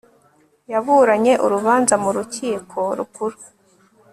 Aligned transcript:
yaburanye 0.71 1.33
urubanza 1.45 1.95
mu 2.03 2.09
rukiko 2.15 2.79
rukuru 2.97 3.37